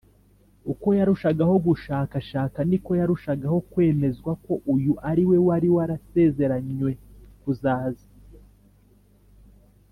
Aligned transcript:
uko 0.71 0.87
yarushagaho 0.99 1.55
gushakashaka, 1.67 2.57
niko 2.69 2.91
yarushagaho 2.99 3.57
kwemezwa 3.71 4.31
ko 4.45 4.53
uyu 4.73 4.93
ari 5.09 5.23
we 5.29 5.37
wari 5.47 5.67
warasezeranywe 5.75 6.91
kuzaza 7.41 8.07